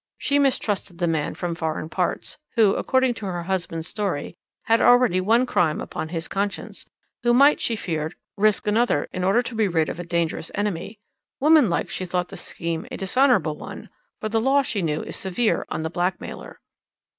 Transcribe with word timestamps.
She 0.17 0.39
mistrusted 0.39 0.97
the 0.97 1.05
man 1.05 1.35
from 1.35 1.53
foreign 1.53 1.87
parts 1.87 2.39
who, 2.55 2.73
according 2.73 3.13
to 3.13 3.27
her 3.27 3.43
husband's 3.43 3.87
story, 3.87 4.35
had 4.63 4.81
already 4.81 5.21
one 5.21 5.45
crime 5.45 5.79
upon 5.79 6.09
his 6.09 6.27
conscience 6.27 6.89
who 7.21 7.35
might, 7.35 7.59
she 7.61 7.75
feared, 7.75 8.15
risk 8.35 8.65
another, 8.65 9.07
in 9.13 9.23
order 9.23 9.43
to 9.43 9.53
be 9.53 9.67
rid 9.67 9.89
of 9.89 9.99
a 9.99 10.03
dangerous 10.03 10.49
enemy. 10.55 10.97
Woman 11.39 11.69
like, 11.69 11.87
she 11.87 12.07
thought 12.07 12.29
the 12.29 12.37
scheme 12.37 12.87
a 12.89 12.97
dishonourable 12.97 13.57
one, 13.57 13.91
for 14.19 14.27
the 14.27 14.41
law, 14.41 14.63
she 14.63 14.81
knew, 14.81 15.03
is 15.03 15.17
severe 15.17 15.67
on 15.69 15.83
the 15.83 15.89
blackmailer. 15.91 16.61